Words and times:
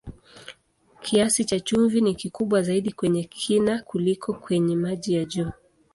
Kiasi 1.01 1.45
cha 1.45 1.59
chumvi 1.59 2.01
ni 2.01 2.15
kikubwa 2.15 2.61
zaidi 2.61 2.91
kwenye 2.91 3.23
kina 3.23 3.81
kuliko 3.83 4.33
kwenye 4.33 4.75
maji 4.75 5.13
ya 5.13 5.25
juu. 5.25 5.51